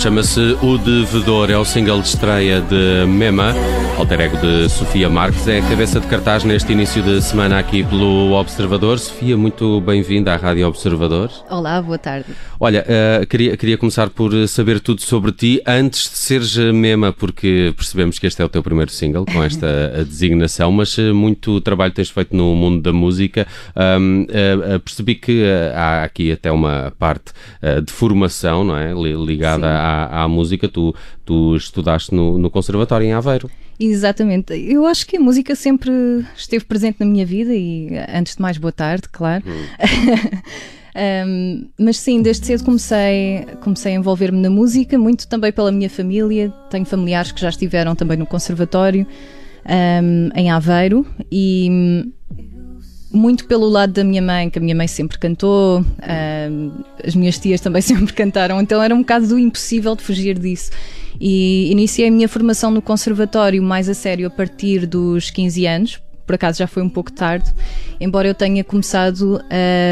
Chama-se 0.00 0.56
O 0.62 0.78
Devedor, 0.78 1.50
é 1.50 1.58
o 1.58 1.64
single 1.64 2.00
de 2.00 2.08
estreia 2.08 2.62
de 2.62 3.04
Mema, 3.06 3.54
alter 4.00 4.20
ego 4.20 4.36
de 4.38 4.66
Sofia 4.70 5.10
Marques. 5.10 5.46
É 5.46 5.58
a 5.58 5.68
cabeça 5.68 6.00
de 6.00 6.06
cartaz 6.06 6.42
neste 6.42 6.72
início 6.72 7.02
de 7.02 7.20
semana 7.20 7.58
aqui 7.58 7.84
pelo 7.84 8.32
Observador. 8.32 8.98
Sofia, 8.98 9.36
muito 9.36 9.78
bem-vinda 9.82 10.32
à 10.32 10.36
Rádio 10.36 10.66
Observador. 10.66 11.30
Olá, 11.50 11.82
boa 11.82 11.98
tarde. 11.98 12.24
Olha, 12.58 12.82
uh, 12.82 13.26
queria, 13.26 13.58
queria 13.58 13.76
começar 13.76 14.08
por 14.08 14.32
saber 14.48 14.80
tudo 14.80 15.02
sobre 15.02 15.32
ti 15.32 15.62
antes 15.66 16.10
de 16.10 16.16
seres 16.16 16.56
Mema, 16.56 17.12
porque 17.12 17.74
percebemos 17.76 18.18
que 18.18 18.26
este 18.26 18.40
é 18.40 18.44
o 18.44 18.48
teu 18.48 18.62
primeiro 18.62 18.90
single 18.90 19.26
com 19.26 19.44
esta 19.44 19.66
designação, 20.08 20.72
mas 20.72 20.98
eh, 20.98 21.12
muito 21.12 21.60
trabalho 21.60 21.92
tens 21.92 22.08
feito 22.08 22.34
no 22.34 22.54
mundo 22.54 22.80
da 22.80 22.94
música. 22.94 23.46
Um, 23.76 24.22
uh, 24.22 24.76
uh, 24.76 24.80
percebi 24.80 25.14
que 25.14 25.44
há 25.74 26.04
aqui 26.04 26.32
até 26.32 26.50
uma 26.50 26.90
parte 26.98 27.32
de 27.84 27.92
formação, 27.92 28.64
não 28.64 28.76
é? 28.76 28.92
Ligada 28.94 29.66
à, 29.66 30.22
à 30.22 30.28
música, 30.28 30.68
tu, 30.68 30.94
tu 31.30 31.54
estudaste 31.54 32.12
no, 32.12 32.36
no 32.36 32.50
Conservatório 32.50 33.06
em 33.06 33.12
Aveiro. 33.12 33.48
Exatamente. 33.78 34.52
Eu 34.52 34.84
acho 34.84 35.06
que 35.06 35.16
a 35.16 35.20
música 35.20 35.54
sempre 35.54 35.92
esteve 36.36 36.64
presente 36.64 36.96
na 36.98 37.06
minha 37.06 37.24
vida 37.24 37.54
e, 37.54 37.88
antes 38.12 38.34
de 38.34 38.42
mais, 38.42 38.58
boa 38.58 38.72
tarde, 38.72 39.08
claro. 39.08 39.44
Hum. 39.46 39.62
um, 41.28 41.68
mas 41.78 41.98
sim, 41.98 42.20
desde 42.20 42.46
cedo 42.46 42.64
comecei, 42.64 43.46
comecei 43.62 43.92
a 43.92 43.94
envolver-me 43.94 44.40
na 44.40 44.50
música, 44.50 44.98
muito 44.98 45.28
também 45.28 45.52
pela 45.52 45.70
minha 45.70 45.88
família. 45.88 46.50
Tenho 46.68 46.84
familiares 46.84 47.30
que 47.30 47.40
já 47.40 47.48
estiveram 47.48 47.94
também 47.94 48.18
no 48.18 48.26
Conservatório, 48.26 49.06
um, 50.02 50.30
em 50.34 50.50
Aveiro, 50.50 51.06
e 51.30 52.10
muito 53.12 53.44
pelo 53.46 53.68
lado 53.68 53.92
da 53.92 54.04
minha 54.04 54.22
mãe, 54.22 54.48
que 54.48 54.58
a 54.58 54.62
minha 54.62 54.74
mãe 54.74 54.86
sempre 54.86 55.18
cantou, 55.18 55.84
as 57.04 57.14
minhas 57.14 57.38
tias 57.38 57.60
também 57.60 57.82
sempre 57.82 58.12
cantaram, 58.12 58.60
então 58.60 58.82
era 58.82 58.94
um 58.94 58.98
bocado 58.98 59.26
do 59.26 59.38
impossível 59.38 59.94
de 59.96 60.02
fugir 60.02 60.38
disso. 60.38 60.70
E 61.20 61.70
iniciei 61.70 62.08
a 62.08 62.10
minha 62.10 62.28
formação 62.28 62.70
no 62.70 62.80
conservatório 62.80 63.62
mais 63.62 63.88
a 63.88 63.94
sério 63.94 64.26
a 64.26 64.30
partir 64.30 64.86
dos 64.86 65.30
15 65.30 65.66
anos, 65.66 66.00
por 66.30 66.34
acaso 66.34 66.58
já 66.60 66.66
foi 66.68 66.80
um 66.80 66.88
pouco 66.88 67.10
tarde, 67.10 67.52
embora 68.00 68.28
eu 68.28 68.34
tenha 68.34 68.62
começado 68.62 69.42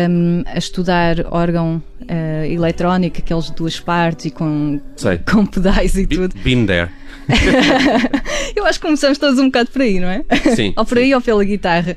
um, 0.09 0.43
a 0.47 0.57
estudar 0.57 1.17
órgão 1.33 1.83
uh, 2.03 2.45
eletrónico, 2.45 3.19
aqueles 3.19 3.51
duas 3.51 3.81
partes 3.81 4.27
e 4.27 4.31
com, 4.31 4.81
com 5.29 5.45
pedais 5.45 5.97
e 5.97 6.07
tudo. 6.07 6.33
Been 6.45 6.65
there. 6.65 6.91
eu 8.55 8.65
acho 8.65 8.79
que 8.79 8.87
começamos 8.87 9.19
todos 9.19 9.41
um 9.41 9.47
bocado 9.47 9.71
por 9.71 9.83
aí, 9.83 9.99
não 9.99 10.09
é? 10.09 10.25
Sim. 10.55 10.73
ou 10.77 10.85
por 10.85 10.99
aí 10.99 11.09
sim. 11.09 11.15
ou 11.15 11.21
pela 11.21 11.43
guitarra. 11.43 11.97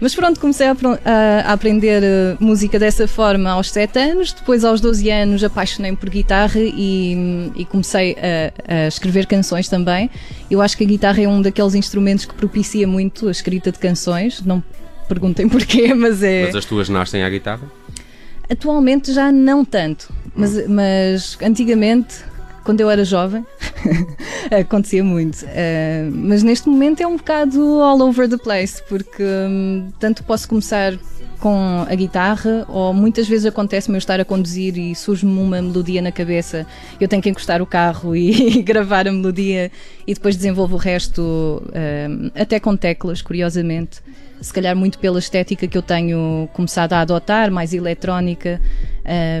Mas 0.00 0.14
pronto, 0.14 0.38
comecei 0.38 0.66
a, 0.66 0.72
a, 0.72 1.52
aprender 1.52 2.02
uh, 2.02 2.44
música 2.44 2.78
dessa 2.78 3.08
forma 3.08 3.50
aos 3.50 3.70
7 3.70 3.98
anos, 3.98 4.32
depois 4.32 4.64
aos 4.64 4.80
12 4.80 5.10
anos 5.10 5.42
apaixonei-me 5.42 5.96
por 5.96 6.08
guitarra 6.08 6.60
e, 6.60 7.50
e 7.56 7.64
comecei 7.64 8.16
a, 8.16 8.74
a, 8.74 8.86
escrever 8.86 9.26
canções 9.26 9.68
também. 9.68 10.08
Eu 10.48 10.62
acho 10.62 10.76
que 10.76 10.84
a 10.84 10.86
guitarra 10.86 11.22
é 11.22 11.28
um 11.28 11.42
daqueles 11.42 11.74
instrumentos 11.74 12.24
que 12.24 12.34
propicia 12.34 12.86
muito 12.86 13.26
a 13.26 13.30
escrita 13.30 13.72
de 13.72 13.78
canções, 13.78 14.40
não 14.42 14.62
perguntem 15.08 15.48
porquê, 15.50 15.92
mas 15.92 16.22
é... 16.22 16.46
Mas 16.46 16.54
as 16.54 16.64
tuas 16.64 16.88
nascem 16.88 17.24
à 17.24 17.28
guitarra? 17.28 17.70
Atualmente 18.48 19.12
já 19.12 19.32
não 19.32 19.64
tanto, 19.64 20.10
mas, 20.34 20.66
mas 20.68 21.36
antigamente 21.42 22.24
quando 22.68 22.82
eu 22.82 22.90
era 22.90 23.02
jovem, 23.02 23.46
acontecia 24.60 25.02
muito. 25.04 25.42
Uh, 25.42 26.10
mas 26.12 26.42
neste 26.42 26.68
momento 26.68 27.00
é 27.00 27.06
um 27.06 27.16
bocado 27.16 27.60
all 27.80 28.00
over 28.00 28.28
the 28.28 28.38
place, 28.38 28.82
porque 28.88 29.22
um, 29.22 29.90
tanto 29.98 30.22
posso 30.24 30.48
começar 30.48 30.98
com 31.38 31.86
a 31.88 31.94
guitarra, 31.94 32.66
ou 32.68 32.92
muitas 32.92 33.28
vezes 33.28 33.46
acontece-me 33.46 33.96
eu 33.96 33.98
estar 33.98 34.20
a 34.20 34.24
conduzir 34.24 34.76
e 34.76 34.94
surge-me 34.94 35.38
uma 35.38 35.62
melodia 35.62 36.02
na 36.02 36.10
cabeça, 36.10 36.66
eu 37.00 37.06
tenho 37.06 37.22
que 37.22 37.28
encostar 37.28 37.62
o 37.62 37.66
carro 37.66 38.16
e, 38.16 38.62
gravar 38.62 39.06
a 39.06 39.12
melodia 39.12 39.70
e 40.06 40.14
depois 40.14 40.36
desenvolvo 40.36 40.74
o 40.74 40.78
resto, 40.78 41.22
um, 41.22 42.30
até 42.34 42.58
com 42.58 42.76
teclas, 42.76 43.22
curiosamente. 43.22 44.00
Se 44.40 44.52
calhar 44.52 44.76
muito 44.76 44.98
pela 45.00 45.18
estética 45.18 45.66
que 45.66 45.76
eu 45.76 45.82
tenho 45.82 46.48
começado 46.52 46.92
a 46.92 47.00
adotar, 47.00 47.50
mais 47.50 47.72
eletrónica, 47.72 48.60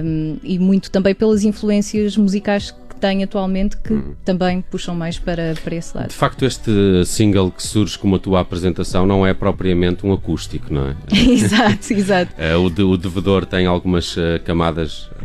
um, 0.04 0.38
e 0.42 0.58
muito 0.58 0.90
também 0.90 1.14
pelas 1.14 1.44
influências 1.44 2.16
musicais 2.16 2.74
tem 2.98 3.22
atualmente 3.22 3.76
que 3.76 3.92
hum. 3.92 4.14
também 4.24 4.60
puxam 4.60 4.94
mais 4.94 5.18
para, 5.18 5.54
para 5.62 5.74
esse 5.74 5.96
lado. 5.96 6.08
De 6.08 6.14
facto, 6.14 6.44
este 6.44 6.70
single 7.06 7.50
que 7.50 7.62
surge 7.62 7.98
como 7.98 8.16
a 8.16 8.18
tua 8.18 8.40
apresentação 8.40 9.06
não 9.06 9.26
é 9.26 9.32
propriamente 9.32 10.04
um 10.04 10.12
acústico, 10.12 10.72
não 10.72 10.88
é? 10.88 10.96
exato, 11.16 11.92
exato. 11.92 12.32
Eh, 12.36 12.56
o, 12.56 12.68
de, 12.68 12.82
o 12.82 12.96
devedor 12.96 13.46
tem 13.46 13.66
algumas 13.66 14.16
uh, 14.16 14.40
camadas 14.44 15.08
eh, 15.18 15.24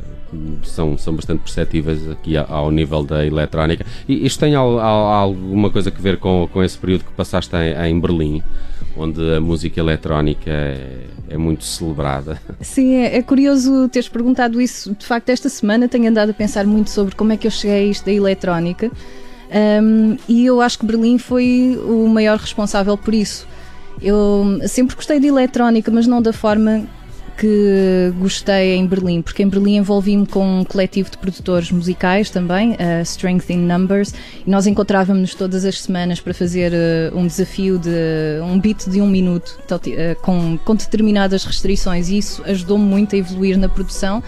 são, 0.64 0.98
são 0.98 1.16
bastante 1.16 1.40
perceptíveis 1.40 2.10
aqui 2.10 2.38
ao 2.38 2.72
nível 2.72 3.04
da 3.04 3.26
eletrónica. 3.26 3.86
E 4.08 4.26
isto 4.26 4.40
tem 4.40 4.56
al, 4.56 4.80
al, 4.80 5.06
alguma 5.14 5.70
coisa 5.70 5.94
a 5.96 6.02
ver 6.02 6.18
com, 6.18 6.48
com 6.52 6.64
esse 6.64 6.78
período 6.78 7.06
que 7.06 7.12
passaste 7.12 7.56
em, 7.56 7.90
em 7.90 8.00
Berlim? 8.00 8.44
Onde 8.96 9.36
a 9.36 9.42
música 9.42 9.80
eletrónica 9.80 10.50
é, 10.50 11.06
é 11.30 11.38
muito 11.38 11.64
celebrada. 11.64 12.42
Sim, 12.62 12.96
é, 12.96 13.18
é, 13.18 13.22
curioso 13.22 13.90
teres 13.90 14.08
perguntado 14.08 14.62
isso. 14.62 14.96
De 14.98 15.06
facto, 15.06 15.30
esta 15.30 15.50
semana 15.50 15.88
tenho 15.88 16.10
andado 16.10 16.30
a 16.30 16.34
pensar 16.34 16.66
muito 16.66 16.90
sobre 16.90 17.16
como 17.16 17.34
é 17.34 17.38
que 17.38 17.48
eu 17.48 17.52
cheguei 17.52 17.78
a 17.78 17.84
isto 17.84 18.06
da 18.06 18.12
eletrónica 18.12 18.92
um, 19.54 20.18
e 20.28 20.46
eu 20.46 20.60
acho 20.62 20.80
que 20.80 20.86
Berlim 20.86 21.20
foi 21.20 21.80
o 21.86 22.08
maior 22.08 22.40
responsável 22.40 22.98
por 22.98 23.14
isso. 23.14 23.48
Eu 24.02 24.60
sempre 24.68 24.96
gostei 24.96 25.20
de 25.20 25.28
eletrónica, 25.28 25.92
mas 25.92 26.08
não 26.08 26.22
da 26.22 26.34
forma 26.34 26.88
que 27.38 28.14
gostei 28.20 28.76
em 28.76 28.86
Berlim, 28.86 29.22
porque 29.22 29.44
em 29.44 29.50
Berlim 29.50 29.78
envolvi-me 29.78 30.26
com 30.26 30.62
um 30.62 30.64
coletivo 30.64 31.10
de 31.10 31.18
produtores 31.18 31.72
musicais 31.72 32.30
também, 32.30 32.76
a 32.80 33.02
Strength 33.02 33.50
in 33.50 33.58
Numbers, 33.58 34.14
e 34.46 34.50
nós 34.50 34.68
encontrávamos-nos 34.68 35.36
todas 35.36 35.66
as 35.66 35.82
semanas 35.82 36.20
para 36.20 36.34
fazer 36.34 36.72
uh, 36.72 37.18
um 37.18 37.28
desafio 37.28 37.78
de 37.78 37.90
um 38.44 38.60
beat 38.60 38.90
de 38.90 39.02
um 39.02 39.08
minuto 39.08 39.60
uh, 39.70 40.22
com, 40.22 40.58
com 40.58 40.76
determinadas 40.76 41.44
restrições, 41.44 42.10
e 42.10 42.18
isso 42.18 42.42
ajudou-me 42.46 42.86
muito 42.86 43.16
a 43.16 43.18
evoluir 43.18 43.58
na 43.58 43.70
produção. 43.70 44.24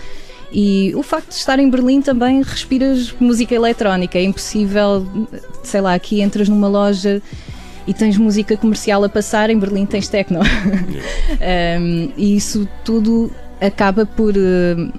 E 0.52 0.94
o 0.96 1.04
facto 1.04 1.30
de 1.30 1.36
estar 1.36 1.60
em 1.60 1.69
Berlim 1.69 2.02
também 2.02 2.42
respiras 2.42 3.13
música 3.19 3.54
eletrónica. 3.54 4.18
É 4.18 4.24
impossível, 4.24 5.06
sei 5.63 5.81
lá, 5.81 5.94
aqui 5.94 6.22
entras 6.22 6.48
numa 6.48 6.68
loja 6.68 7.22
e 7.88 7.94
tens 7.94 8.18
música 8.18 8.58
comercial 8.58 9.04
a 9.04 9.10
passar, 9.10 9.50
em 9.50 9.58
Berlim 9.58 9.86
tens 9.86 10.08
techno. 10.08 10.40
um, 10.40 12.12
e 12.18 12.36
isso 12.36 12.68
tudo 12.84 13.32
acaba 13.62 14.06
por 14.06 14.34
uh, 14.36 14.94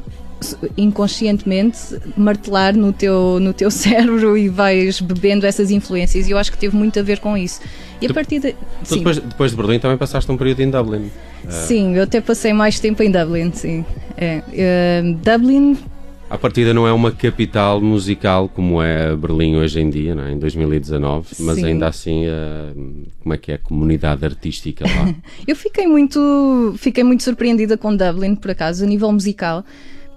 inconscientemente 0.77 1.79
martelar 2.17 2.77
no 2.77 2.93
teu, 2.93 3.39
no 3.41 3.53
teu 3.53 3.71
cérebro 3.73 4.37
e 4.37 4.49
vais 4.49 5.01
bebendo 5.01 5.47
essas 5.47 5.71
influências. 5.71 6.29
E 6.29 6.31
eu 6.31 6.39
acho 6.39 6.53
que 6.53 6.59
teve 6.59 6.77
muito 6.77 6.99
a 6.99 7.03
ver 7.03 7.19
com 7.19 7.37
isso. 7.37 7.61
E 8.01 8.07
a 8.07 8.13
partir 8.13 8.39
de, 8.39 8.55
depois, 8.89 9.19
depois 9.19 9.51
de 9.51 9.57
Berlim 9.57 9.79
também 9.79 9.97
passaste 9.97 10.31
um 10.31 10.37
período 10.37 10.61
em 10.61 10.71
Dublin. 10.71 11.11
Sim, 11.49 11.95
eu 11.95 12.03
até 12.03 12.21
passei 12.21 12.53
mais 12.53 12.79
tempo 12.79 13.03
em 13.03 13.11
Dublin, 13.11 13.53
sim. 13.53 13.85
É. 14.17 14.43
Uh, 14.49 15.15
Dublin 15.15 15.79
a 16.29 16.37
partida 16.37 16.75
não 16.75 16.87
é 16.87 16.93
uma 16.93 17.13
capital 17.13 17.81
musical 17.81 18.49
como 18.49 18.83
é 18.83 19.15
Berlim 19.15 19.57
hoje 19.57 19.81
em 19.81 19.89
dia, 19.89 20.15
é? 20.15 20.33
em 20.33 20.39
2019, 20.39 21.37
mas 21.41 21.57
Sim. 21.57 21.67
ainda 21.67 21.87
assim, 21.87 22.27
uh, 22.27 23.07
como 23.23 23.35
é 23.35 23.39
que 23.39 23.53
é 23.53 23.55
a 23.55 23.59
comunidade 23.59 24.25
artística 24.25 24.85
lá? 24.85 25.15
Eu 25.47 25.55
fiquei 25.55 25.87
muito, 25.87 26.75
fiquei 26.79 27.05
muito 27.05 27.23
surpreendida 27.23 27.77
com 27.79 27.95
Dublin, 27.95 28.35
por 28.35 28.51
acaso, 28.51 28.85
a 28.85 28.87
nível 28.87 29.13
musical, 29.13 29.65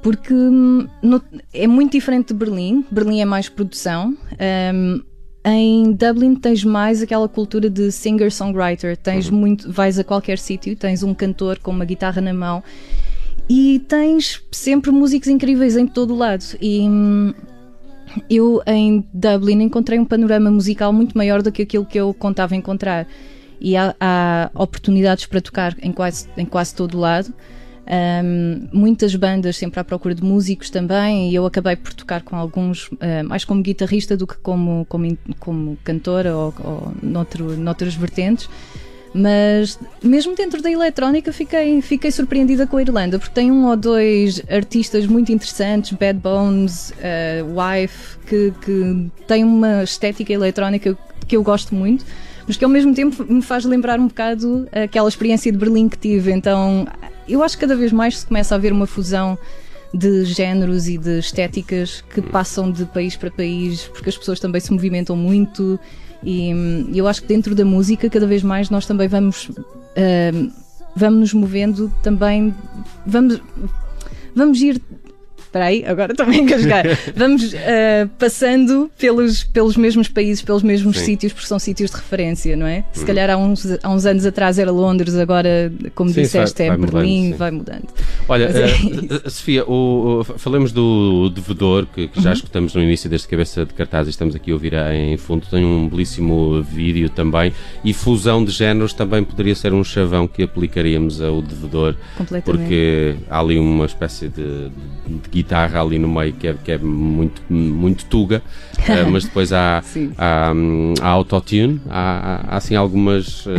porque 0.01 0.33
hum, 0.33 0.87
no, 1.03 1.21
é 1.53 1.67
muito 1.67 1.91
diferente 1.91 2.29
de 2.29 2.33
Berlim. 2.33 2.83
Berlim 2.89 3.21
é 3.21 3.25
mais 3.25 3.47
produção. 3.47 4.17
Um, 4.73 5.01
em 5.45 5.93
Dublin 5.93 6.35
tens 6.35 6.63
mais 6.63 7.01
aquela 7.01 7.27
cultura 7.29 7.69
de 7.69 7.91
singer-songwriter, 7.91 8.97
tens 8.97 9.29
uhum. 9.29 9.37
muito, 9.37 9.71
vais 9.71 9.97
a 9.97 10.03
qualquer 10.03 10.37
sítio, 10.37 10.75
tens 10.75 11.01
um 11.01 11.13
cantor 11.13 11.59
com 11.59 11.71
uma 11.71 11.85
guitarra 11.85 12.21
na 12.21 12.33
mão 12.33 12.63
e 13.49 13.79
tens 13.87 14.43
sempre 14.51 14.91
músicos 14.91 15.27
incríveis 15.27 15.75
em 15.75 15.87
todo 15.87 16.13
o 16.13 16.17
lado. 16.17 16.45
E 16.61 16.81
hum, 16.81 17.33
eu 18.29 18.61
em 18.67 19.03
Dublin 19.11 19.63
encontrei 19.63 19.97
um 19.97 20.05
panorama 20.05 20.51
musical 20.51 20.93
muito 20.93 21.17
maior 21.17 21.41
do 21.41 21.51
que 21.51 21.63
aquilo 21.63 21.85
que 21.85 21.99
eu 21.99 22.13
contava 22.13 22.55
encontrar. 22.55 23.07
E 23.59 23.75
há, 23.75 23.95
há 23.99 24.51
oportunidades 24.53 25.25
para 25.25 25.41
tocar 25.41 25.75
em 25.81 25.91
quase, 25.91 26.27
em 26.37 26.45
quase 26.45 26.75
todo 26.75 26.95
o 26.95 26.99
lado. 26.99 27.33
Um, 27.91 28.67
muitas 28.71 29.15
bandas 29.15 29.57
sempre 29.57 29.79
à 29.79 29.83
procura 29.83 30.13
de 30.13 30.23
músicos 30.23 30.69
também, 30.69 31.31
e 31.31 31.35
eu 31.35 31.43
acabei 31.43 31.75
por 31.75 31.91
tocar 31.91 32.21
com 32.21 32.35
alguns, 32.35 32.87
uh, 32.87 33.27
mais 33.27 33.43
como 33.43 33.63
guitarrista 33.63 34.15
do 34.15 34.27
que 34.27 34.37
como, 34.37 34.85
como, 34.87 35.17
como 35.39 35.75
cantora 35.83 36.35
ou, 36.37 36.53
ou 36.63 36.93
noutro, 37.01 37.57
noutras 37.57 37.95
vertentes. 37.95 38.47
Mas 39.13 39.79
mesmo 40.03 40.35
dentro 40.35 40.61
da 40.61 40.71
eletrónica 40.71 41.33
fiquei, 41.33 41.81
fiquei 41.81 42.11
surpreendida 42.11 42.67
com 42.67 42.77
a 42.77 42.81
Irlanda, 42.81 43.17
porque 43.17 43.33
tem 43.33 43.51
um 43.51 43.67
ou 43.67 43.75
dois 43.75 44.41
artistas 44.49 45.07
muito 45.07 45.31
interessantes, 45.31 45.93
Bad 45.93 46.19
Bones, 46.19 46.91
uh, 46.91 47.59
Wife, 47.59 48.17
que, 48.27 48.53
que 48.61 49.11
tem 49.27 49.43
uma 49.43 49.83
estética 49.83 50.31
eletrónica 50.31 50.97
que 51.27 51.35
eu 51.35 51.41
gosto 51.41 51.73
muito, 51.73 52.05
mas 52.47 52.55
que 52.55 52.63
ao 52.63 52.69
mesmo 52.69 52.93
tempo 52.93 53.25
me 53.31 53.41
faz 53.41 53.65
lembrar 53.65 53.99
um 53.99 54.07
bocado 54.07 54.67
aquela 54.71 55.09
experiência 55.09 55.51
de 55.51 55.57
Berlim 55.57 55.89
que 55.89 55.97
tive. 55.97 56.31
Então 56.31 56.87
eu 57.27 57.43
acho 57.43 57.57
que 57.57 57.61
cada 57.61 57.75
vez 57.75 57.91
mais 57.91 58.19
se 58.19 58.25
começa 58.25 58.53
a 58.53 58.57
haver 58.57 58.71
uma 58.71 58.85
fusão 58.87 59.37
de 59.93 60.23
géneros 60.25 60.87
e 60.87 60.97
de 60.97 61.19
estéticas 61.19 62.03
que 62.13 62.21
passam 62.21 62.71
de 62.71 62.85
país 62.85 63.15
para 63.15 63.31
país, 63.31 63.83
porque 63.83 64.09
as 64.09 64.17
pessoas 64.17 64.39
também 64.39 64.61
se 64.61 64.71
movimentam 64.71 65.15
muito. 65.15 65.79
E 66.23 66.53
hum, 66.53 66.91
eu 66.93 67.07
acho 67.07 67.21
que 67.21 67.27
dentro 67.27 67.55
da 67.55 67.65
música, 67.65 68.09
cada 68.09 68.27
vez 68.27 68.43
mais, 68.43 68.69
nós 68.69 68.85
também 68.85 69.07
vamos, 69.07 69.49
uh, 69.49 70.51
vamos 70.95 71.19
nos 71.19 71.33
movendo 71.33 71.91
também, 72.03 72.53
vamos, 73.05 73.41
vamos 74.35 74.61
ir 74.61 74.81
espera 75.49 75.65
aí, 75.65 75.83
agora 75.85 76.13
a 76.17 76.35
engasgar. 76.35 76.85
Vamos 77.15 77.53
uh, 77.53 78.07
passando 78.19 78.89
pelos, 78.97 79.43
pelos 79.43 79.75
mesmos 79.75 80.07
países, 80.07 80.43
pelos 80.43 80.61
mesmos 80.61 80.99
Sim. 80.99 81.05
sítios, 81.05 81.33
porque 81.33 81.47
são 81.47 81.57
sítios 81.57 81.89
de 81.89 81.97
referência, 81.97 82.55
não 82.55 82.67
é? 82.67 82.83
Se 82.93 83.03
hum. 83.03 83.07
calhar 83.07 83.29
há 83.31 83.37
uns, 83.37 83.65
há 83.81 83.89
uns 83.89 84.05
anos 84.05 84.25
atrás 84.25 84.59
era 84.59 84.71
Londres, 84.71 85.15
agora, 85.15 85.71
como 85.95 86.11
Sim, 86.11 86.21
disseste, 86.21 86.59
vai, 86.59 86.67
é 86.67 86.77
vai 86.77 86.89
Berlim, 86.91 87.23
mudando, 87.23 87.37
vai 87.37 87.51
mudando. 87.51 87.87
Olha, 88.29 88.43
é 88.43 89.25
uh, 89.25 89.29
Sofia, 89.29 89.65
o, 89.65 90.19
o, 90.19 90.23
falamos 90.23 90.71
do 90.71 91.29
devedor, 91.29 91.87
que, 91.87 92.07
que 92.07 92.21
já 92.21 92.29
uhum. 92.29 92.35
escutamos 92.35 92.75
no 92.75 92.83
início 92.83 93.09
deste 93.09 93.27
cabeça 93.27 93.65
de 93.65 93.73
cartaz 93.73 94.05
e 94.05 94.11
estamos 94.11 94.35
aqui 94.35 94.51
a 94.51 94.53
ouvir 94.53 94.73
em 94.93 95.17
fundo. 95.17 95.47
Tem 95.49 95.65
um 95.65 95.89
belíssimo 95.89 96.61
vídeo 96.61 97.09
também 97.09 97.51
e 97.83 97.91
fusão 97.91 98.45
de 98.45 98.51
géneros 98.51 98.93
também 98.93 99.23
poderia 99.23 99.55
ser 99.55 99.73
um 99.73 99.83
chavão 99.83 100.27
que 100.27 100.43
aplicaríamos 100.43 101.19
ao 101.21 101.41
devedor, 101.41 101.95
porque 102.45 103.15
há 103.27 103.39
ali 103.39 103.57
uma 103.57 103.85
espécie 103.85 104.29
de, 104.29 104.69
de 104.69 105.29
guitarra 105.31 105.81
ali 105.81 105.97
no 105.97 106.07
meio 106.07 106.33
que 106.33 106.47
é, 106.47 106.53
que 106.53 106.71
é 106.71 106.77
muito, 106.77 107.41
muito 107.49 108.05
tuga, 108.05 108.43
uh, 108.77 109.09
mas 109.09 109.23
depois 109.23 109.51
há, 109.51 109.83
há, 110.17 110.53
há 111.01 111.07
autotune, 111.07 111.81
há, 111.89 112.45
há 112.47 112.57
assim 112.57 112.75
algumas 112.75 113.47
uh, 113.47 113.49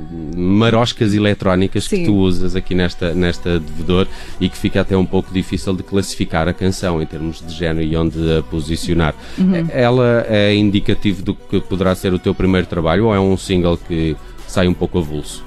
maroscas 0.34 1.12
eletrónicas 1.12 1.84
Sim. 1.84 1.98
que 1.98 2.04
tu 2.06 2.14
usas 2.14 2.56
aqui 2.56 2.74
nesta, 2.74 3.12
nesta 3.12 3.60
devedor 3.60 4.08
e 4.40 4.48
que 4.48 4.56
fica 4.56 4.80
até 4.80 4.96
um 4.96 5.06
pouco 5.06 5.32
difícil 5.32 5.74
de 5.74 5.82
classificar 5.82 6.48
a 6.48 6.52
canção 6.52 7.00
em 7.00 7.06
termos 7.06 7.40
de 7.40 7.52
género 7.54 7.86
e 7.86 7.96
onde 7.96 8.38
a 8.38 8.42
posicionar. 8.42 9.14
Uhum. 9.38 9.66
Ela 9.70 10.26
é 10.28 10.54
indicativo 10.54 11.22
do 11.22 11.34
que 11.34 11.60
poderá 11.60 11.94
ser 11.94 12.12
o 12.12 12.18
teu 12.18 12.34
primeiro 12.34 12.66
trabalho 12.66 13.06
ou 13.06 13.14
é 13.14 13.20
um 13.20 13.36
single 13.36 13.76
que 13.76 14.16
sai 14.46 14.68
um 14.68 14.74
pouco 14.74 14.98
avulso? 14.98 15.44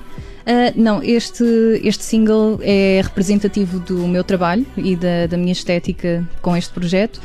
Uh, 0.47 0.71
não, 0.75 1.03
este, 1.03 1.43
este 1.83 2.03
single 2.03 2.59
é 2.61 3.01
representativo 3.03 3.79
do 3.79 4.07
meu 4.07 4.23
trabalho 4.23 4.65
e 4.77 4.95
da, 4.95 5.27
da 5.27 5.37
minha 5.37 5.51
estética 5.51 6.27
com 6.41 6.55
este 6.55 6.71
projeto. 6.71 7.19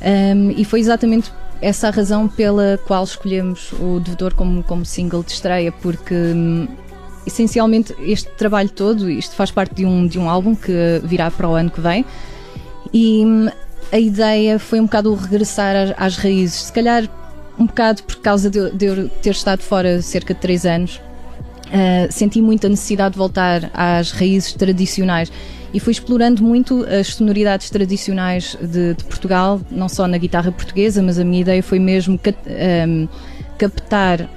Um, 0.00 0.50
e 0.50 0.64
foi 0.64 0.80
exatamente 0.80 1.30
essa 1.60 1.88
a 1.88 1.90
razão 1.90 2.28
pela 2.28 2.78
qual 2.86 3.04
escolhemos 3.04 3.72
o 3.72 4.00
Devedor 4.00 4.34
como, 4.34 4.62
como 4.62 4.84
single 4.84 5.22
de 5.22 5.32
estreia, 5.32 5.72
porque 5.72 6.14
um, 6.14 6.68
essencialmente 7.26 7.94
este 8.00 8.28
trabalho 8.30 8.68
todo, 8.70 9.10
isto 9.10 9.34
faz 9.34 9.50
parte 9.50 9.74
de 9.74 9.86
um, 9.86 10.06
de 10.06 10.18
um 10.18 10.28
álbum 10.28 10.54
que 10.54 11.00
virá 11.04 11.30
para 11.30 11.48
o 11.48 11.54
ano 11.54 11.70
que 11.70 11.80
vem, 11.80 12.04
e 12.92 13.24
um, 13.24 13.48
a 13.92 13.98
ideia 13.98 14.58
foi 14.58 14.80
um 14.80 14.84
bocado 14.84 15.14
regressar 15.14 15.94
às, 15.96 16.16
raízes, 16.16 16.64
se 16.64 16.72
calhar 16.72 17.08
um 17.58 17.66
bocado 17.66 18.02
por 18.02 18.16
causa 18.16 18.50
de, 18.50 18.70
de 18.70 18.86
eu 18.86 19.08
ter 19.08 19.30
estado 19.30 19.60
fora 19.60 20.02
cerca 20.02 20.34
de 20.34 20.40
3 20.40 20.66
anos 20.66 21.00
uh, 21.74 22.10
senti 22.10 22.40
muita 22.40 22.68
necessidade 22.68 23.12
de 23.12 23.18
voltar 23.18 23.70
às 23.74 24.12
raízes 24.12 24.52
tradicionais. 24.52 25.30
E 25.72 25.80
fui 25.80 25.90
explorando 25.90 26.42
muito 26.42 26.86
as 26.86 27.14
sonoridades 27.14 27.68
tradicionais 27.68 28.56
de, 28.60 28.94
de 28.94 29.04
Portugal, 29.04 29.60
não 29.70 29.88
só 29.88 30.06
na 30.06 30.16
guitarra 30.16 30.52
portuguesa, 30.52 31.02
mas 31.02 31.18
a 31.18 31.24
minha 31.24 31.40
ideia 31.40 31.62
foi 31.64 31.80
mesmo 31.80 32.14
um, 32.14 32.18
ehm, 32.46 33.08
captar 33.58 34.28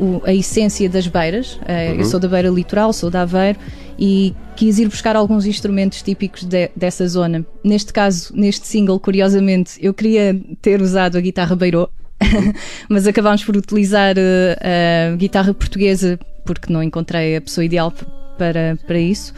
o, 0.00 0.22
a 0.24 0.32
essência 0.32 0.88
das 0.88 1.06
beiras. 1.06 1.54
Uh, 1.54 1.92
uhum. 1.92 2.00
Eu 2.00 2.04
sou 2.04 2.20
da 2.20 2.28
beira 2.28 2.48
litoral, 2.48 2.92
sou 2.92 3.10
da 3.10 3.22
Aveiro 3.22 3.58
e 3.98 4.34
quis 4.54 4.78
ir 4.78 4.88
buscar 4.88 5.16
alguns 5.16 5.46
instrumentos 5.46 6.02
típicos 6.02 6.44
de, 6.44 6.70
dessa 6.76 7.06
zona. 7.08 7.44
Neste 7.64 7.92
caso, 7.92 8.32
neste 8.34 8.66
single, 8.66 8.98
curiosamente, 9.00 9.78
eu 9.80 9.94
queria 9.94 10.38
ter 10.60 10.80
usado 10.82 11.16
a 11.16 11.20
guitarra 11.20 11.56
beirô, 11.56 11.88
uhum. 12.22 12.52
mas 12.88 13.06
acabámos 13.06 13.44
por 13.44 13.56
utilizar 13.56 14.16
uh, 14.16 15.12
a 15.12 15.16
guitarra 15.16 15.52
portuguesa 15.54 16.18
porque 16.44 16.72
não 16.72 16.82
encontrei 16.82 17.36
a 17.36 17.40
pessoa 17.40 17.64
ideal 17.64 17.92
para, 18.38 18.78
para 18.86 18.98
isso. 18.98 19.32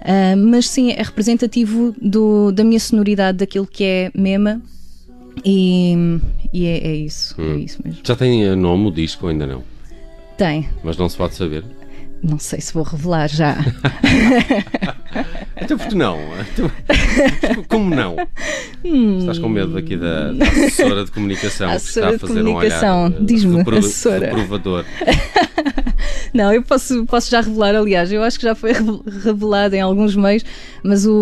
Uh, 0.00 0.36
mas 0.36 0.68
sim, 0.68 0.90
é 0.90 1.02
representativo 1.02 1.94
do, 2.00 2.50
da 2.52 2.64
minha 2.64 2.80
sonoridade, 2.80 3.38
daquilo 3.38 3.66
que 3.66 3.84
é 3.84 4.10
Mema. 4.14 4.60
E, 5.44 5.94
e 6.52 6.66
é, 6.66 6.88
é, 6.88 6.96
isso, 6.96 7.34
hum. 7.38 7.54
é 7.54 7.58
isso 7.58 7.80
mesmo. 7.84 8.00
Já 8.02 8.16
tem 8.16 8.56
nome 8.56 8.88
o 8.88 8.90
disco 8.90 9.28
ainda 9.28 9.46
não? 9.46 9.62
Tem. 10.38 10.68
Mas 10.84 10.96
não 10.96 11.08
se 11.08 11.16
pode 11.16 11.34
saber? 11.34 11.64
Não 12.22 12.38
sei 12.38 12.60
se 12.60 12.72
vou 12.72 12.84
revelar 12.84 13.28
já. 13.28 13.56
então 15.60 15.76
porque 15.76 15.96
não? 15.96 16.20
Então, 16.52 16.70
como 17.68 17.92
não? 17.94 18.16
Hum. 18.84 19.18
Estás 19.18 19.40
com 19.40 19.48
medo 19.48 19.76
aqui 19.76 19.96
da, 19.96 20.32
da 20.32 20.46
assessora 20.46 21.04
de 21.04 21.10
comunicação 21.10 21.70
a 21.70 21.74
assessora 21.74 22.10
que 22.10 22.14
está 22.14 22.26
a 22.26 22.28
fazer 22.28 22.46
um 22.46 22.54
olhar 22.54 22.84
eh, 22.84 23.16
Diz-me, 23.20 23.60
assessora. 23.60 24.26
reprovador. 24.26 24.84
Não, 26.32 26.52
eu 26.52 26.62
posso, 26.62 27.04
posso 27.06 27.30
já 27.30 27.40
revelar, 27.40 27.74
aliás, 27.74 28.12
eu 28.12 28.22
acho 28.22 28.38
que 28.38 28.44
já 28.44 28.54
foi 28.54 28.72
revelado 29.24 29.74
em 29.74 29.80
alguns 29.80 30.14
meios, 30.14 30.44
mas 30.82 31.06
o, 31.06 31.12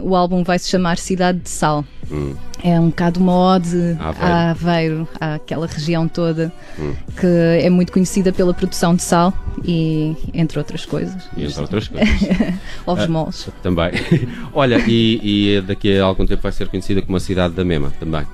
o, 0.00 0.08
o 0.08 0.16
álbum 0.16 0.42
vai 0.42 0.58
se 0.58 0.68
chamar 0.68 0.98
Cidade 0.98 1.40
de 1.40 1.50
Sal. 1.50 1.84
Hum. 2.10 2.34
É 2.62 2.78
um 2.80 2.88
bocado 2.88 3.20
uma 3.20 3.56
ode 3.56 3.76
Aveiro. 3.98 4.18
a 4.20 4.50
Aveiro, 4.50 5.08
àquela 5.20 5.66
região 5.66 6.08
toda, 6.08 6.52
hum. 6.78 6.94
que 7.18 7.26
é 7.26 7.68
muito 7.68 7.92
conhecida 7.92 8.32
pela 8.32 8.54
produção 8.54 8.94
de 8.94 9.02
sal 9.02 9.34
e 9.64 10.16
entre 10.32 10.58
outras 10.58 10.86
coisas. 10.86 11.28
E 11.36 11.44
entre 11.44 11.60
outras 11.60 11.88
coisas. 11.88 12.08
Ovos 12.86 13.04
ah, 13.04 13.08
moles. 13.08 13.48
Também. 13.62 13.90
Olha, 14.54 14.82
e, 14.86 15.56
e 15.56 15.60
daqui 15.60 15.98
a 15.98 16.04
algum 16.04 16.26
tempo 16.26 16.42
vai 16.42 16.52
ser 16.52 16.68
conhecida 16.68 17.02
como 17.02 17.16
a 17.16 17.20
cidade 17.20 17.54
da 17.54 17.64
Mema, 17.64 17.92
também. 18.00 18.24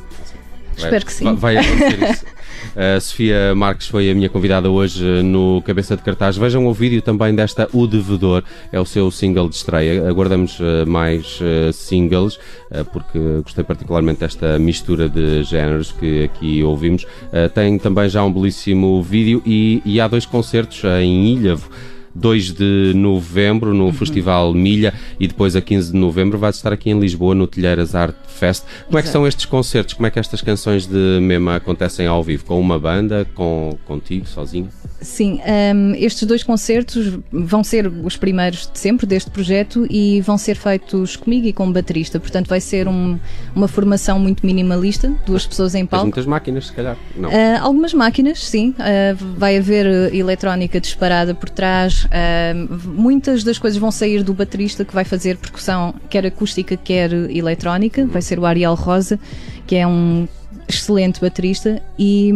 Espero 0.76 1.04
que 1.04 1.12
sim. 1.12 1.24
Vai, 1.24 1.54
vai 1.54 1.58
acontecer 1.58 2.10
isso. 2.10 2.24
A 2.76 3.00
Sofia 3.00 3.54
Marques 3.54 3.88
foi 3.88 4.10
a 4.10 4.14
minha 4.14 4.28
convidada 4.28 4.70
hoje 4.70 5.04
no 5.22 5.62
Cabeça 5.62 5.96
de 5.96 6.02
Cartaz. 6.02 6.36
Vejam 6.36 6.66
o 6.66 6.72
vídeo 6.72 7.02
também 7.02 7.34
desta 7.34 7.68
O 7.72 7.86
Devedor, 7.86 8.42
é 8.72 8.80
o 8.80 8.84
seu 8.84 9.10
single 9.10 9.48
de 9.48 9.56
estreia. 9.56 10.08
Aguardamos 10.08 10.58
eh, 10.60 10.84
mais 10.84 11.38
eh, 11.42 11.72
singles, 11.72 12.38
eh, 12.70 12.84
porque 12.84 13.18
gostei 13.42 13.64
particularmente 13.64 14.20
desta 14.20 14.58
mistura 14.58 15.08
de 15.08 15.42
géneros 15.42 15.92
que 15.92 16.24
aqui 16.24 16.62
ouvimos. 16.62 17.06
Tem 17.54 17.78
também 17.78 18.08
já 18.08 18.24
um 18.24 18.32
belíssimo 18.32 19.02
vídeo 19.02 19.42
e, 19.44 19.82
e 19.84 20.00
há 20.00 20.08
dois 20.08 20.26
concertos 20.26 20.82
em 20.84 21.34
Ilhavo. 21.34 21.68
2 22.14 22.52
de 22.52 22.92
novembro 22.94 23.72
no 23.74 23.86
uhum. 23.86 23.92
Festival 23.92 24.52
Milha 24.54 24.92
e 25.18 25.26
depois 25.26 25.54
a 25.56 25.60
15 25.60 25.92
de 25.92 25.98
novembro 25.98 26.38
vai 26.38 26.50
estar 26.50 26.72
aqui 26.72 26.90
em 26.90 26.98
Lisboa 26.98 27.34
no 27.34 27.46
Telheiras 27.46 27.94
Art 27.94 28.14
Fest. 28.26 28.64
Como 28.86 28.98
é 28.98 29.02
que 29.02 29.08
são 29.08 29.26
estes 29.26 29.44
concertos? 29.46 29.94
Como 29.94 30.06
é 30.06 30.10
que 30.10 30.18
estas 30.18 30.40
canções 30.40 30.86
de 30.86 31.18
Mema 31.20 31.56
acontecem 31.56 32.06
ao 32.06 32.22
vivo? 32.22 32.44
Com 32.44 32.60
uma 32.60 32.78
banda? 32.78 33.26
Com, 33.34 33.78
contigo, 33.86 34.26
sozinho? 34.26 34.68
Sim, 35.00 35.40
um, 35.74 35.94
estes 35.94 36.24
dois 36.24 36.42
concertos 36.42 37.18
vão 37.32 37.64
ser 37.64 37.86
os 37.86 38.16
primeiros 38.16 38.70
de 38.70 38.78
sempre 38.78 39.06
deste 39.06 39.30
projeto 39.30 39.86
e 39.88 40.20
vão 40.20 40.36
ser 40.36 40.56
feitos 40.56 41.16
comigo 41.16 41.46
e 41.46 41.52
com 41.54 41.66
um 41.66 41.72
baterista, 41.72 42.20
portanto 42.20 42.48
vai 42.48 42.60
ser 42.60 42.86
um, 42.86 43.18
uma 43.54 43.66
formação 43.66 44.18
muito 44.18 44.44
minimalista, 44.44 45.10
duas 45.24 45.46
pessoas 45.46 45.74
em 45.74 45.86
palco. 45.86 46.06
muitas 46.06 46.26
máquinas, 46.26 46.66
se 46.66 46.72
calhar? 46.74 46.98
Não. 47.16 47.30
Uh, 47.30 47.32
algumas 47.62 47.94
máquinas, 47.94 48.44
sim. 48.44 48.70
Uh, 48.70 49.16
vai 49.38 49.56
haver 49.56 50.12
eletrónica 50.14 50.78
disparada 50.78 51.34
por 51.34 51.48
trás. 51.48 51.99
Uh, 52.04 52.88
muitas 52.88 53.44
das 53.44 53.58
coisas 53.58 53.78
vão 53.78 53.90
sair 53.90 54.22
do 54.22 54.32
baterista 54.32 54.84
que 54.84 54.94
vai 54.94 55.04
fazer 55.04 55.36
percussão, 55.36 55.94
quer 56.08 56.26
acústica, 56.26 56.76
quer 56.76 57.12
eletrónica. 57.12 58.06
Vai 58.06 58.22
ser 58.22 58.38
o 58.38 58.46
Ariel 58.46 58.74
Rosa, 58.74 59.18
que 59.66 59.76
é 59.76 59.86
um 59.86 60.26
excelente 60.68 61.20
baterista 61.20 61.82
e 61.98 62.32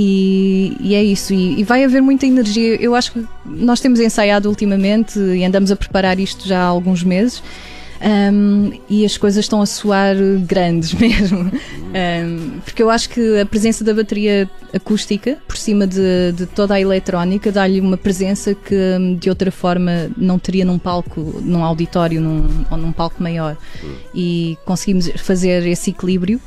e, 0.00 0.76
e, 0.78 0.94
é 0.94 1.02
isso, 1.02 1.34
e, 1.34 1.58
e, 1.58 1.64
vai 1.64 1.82
haver 1.82 2.00
muita 2.00 2.24
energia. 2.24 2.76
Eu 2.76 2.94
acho 2.94 3.10
que 3.10 3.26
nós 3.44 3.80
temos 3.80 3.98
ensaiado 3.98 4.48
ultimamente 4.48 5.18
e 5.18 5.44
andamos 5.44 5.72
a 5.72 5.76
preparar 5.76 6.20
isto 6.20 6.46
já 6.46 6.60
há 6.60 6.66
alguns 6.66 7.02
meses. 7.02 7.42
Um, 8.00 8.72
e 8.88 9.04
as 9.04 9.16
coisas 9.16 9.44
estão 9.44 9.60
a 9.60 9.66
soar 9.66 10.14
grandes 10.46 10.94
mesmo. 10.98 11.50
Um, 11.50 12.60
porque 12.60 12.82
eu 12.82 12.90
acho 12.90 13.08
que 13.08 13.40
a 13.40 13.46
presença 13.46 13.82
da 13.82 13.92
bateria 13.92 14.48
acústica 14.72 15.38
por 15.46 15.56
cima 15.56 15.86
de, 15.86 16.32
de 16.32 16.46
toda 16.46 16.74
a 16.74 16.80
eletrónica 16.80 17.50
dá-lhe 17.50 17.80
uma 17.80 17.96
presença 17.96 18.54
que 18.54 18.74
hum, 18.74 19.16
de 19.16 19.28
outra 19.28 19.50
forma 19.50 20.10
não 20.16 20.38
teria 20.38 20.64
num 20.64 20.78
palco, 20.78 21.20
num 21.42 21.64
auditório 21.64 22.20
num, 22.20 22.64
ou 22.70 22.76
num 22.76 22.92
palco 22.92 23.22
maior. 23.22 23.56
E 24.14 24.56
conseguimos 24.64 25.10
fazer 25.16 25.66
esse 25.66 25.90
equilíbrio 25.90 26.40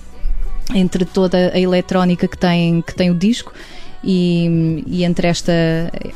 entre 0.73 1.03
toda 1.03 1.51
a 1.53 1.59
eletrónica 1.59 2.27
que 2.27 2.37
tem, 2.37 2.81
que 2.81 2.95
tem 2.95 3.09
o 3.09 3.15
disco 3.15 3.51
e, 4.03 4.83
e, 4.87 5.03
entre 5.03 5.27
esta, 5.27 5.51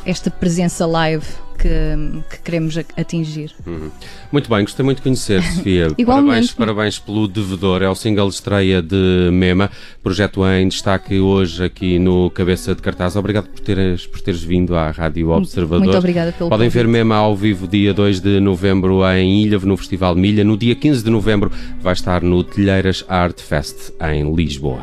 esta 0.06 0.32
presença 0.32 0.86
live 0.86 1.25
que, 1.58 2.24
que 2.30 2.40
queremos 2.44 2.78
atingir. 2.78 3.52
Uhum. 3.66 3.90
Muito 4.32 4.50
bem, 4.50 4.62
gostei 4.62 4.84
muito 4.84 4.98
de 4.98 5.04
conhecer, 5.04 5.42
Sofia. 5.54 5.88
Igualmente. 5.98 6.54
Parabéns, 6.54 6.54
parabéns 6.54 7.00
pelo 7.00 7.28
Devedor, 7.28 7.82
é 7.82 7.90
o 7.90 7.96
single 7.96 8.30
estreia 8.30 8.82
de 8.82 9.30
Mema, 9.32 9.70
projeto 10.04 10.46
em 10.48 10.68
destaque 10.68 11.20
hoje 11.20 11.64
aqui 11.64 12.00
no 12.00 12.30
Cabeça 12.30 12.76
de 12.76 12.82
Cartaz. 12.82 13.16
Obrigado 13.16 13.48
por 13.48 13.60
teres, 13.60 14.06
por 14.06 14.22
teres 14.22 14.44
vindo 14.44 14.76
à 14.76 14.92
Rádio 14.92 15.30
Observador. 15.30 15.86
Muito 15.86 15.98
obrigada 15.98 16.32
pelo 16.32 16.50
Podem 16.50 16.68
convite. 16.68 16.84
ver 16.84 16.88
Mema 16.88 17.16
ao 17.16 17.36
vivo 17.36 17.68
dia 17.68 17.94
2 17.94 18.20
de 18.20 18.40
novembro 18.40 19.02
em 19.10 19.44
Ilha, 19.44 19.60
no 19.60 19.78
Festival 19.78 20.16
Milha. 20.16 20.44
No 20.44 20.58
dia 20.58 20.76
15 20.76 21.04
de 21.04 21.10
novembro 21.10 21.52
vai 21.82 21.94
estar 21.94 22.22
no 22.22 22.44
Telheiras 22.44 23.06
Art 23.08 23.40
Fest 23.40 23.92
em 24.02 24.34
Lisboa. 24.36 24.82